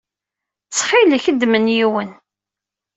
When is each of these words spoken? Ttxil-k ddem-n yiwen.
Ttxil-k 0.63 1.25
ddem-n 1.31 1.73
yiwen. 1.75 2.09